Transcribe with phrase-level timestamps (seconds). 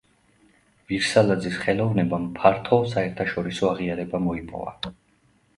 [0.91, 4.79] ვირსალაძის ხელოვნებამ ფართო საერთაშორისო აღიარება მოიპოვა.